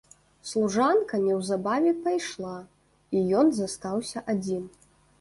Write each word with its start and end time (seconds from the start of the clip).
Служанка 0.51 1.19
неўзабаве 1.25 1.93
пайшла, 2.07 2.57
і 3.15 3.25
ён 3.45 3.57
застаўся 3.63 4.29
адзін. 4.35 4.71